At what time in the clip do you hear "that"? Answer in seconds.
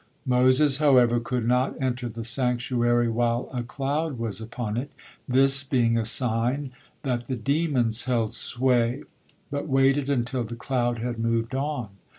7.03-7.25